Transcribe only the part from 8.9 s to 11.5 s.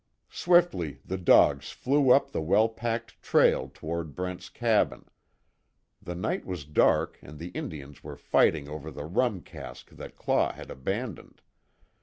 rum cask that Claw had abandoned.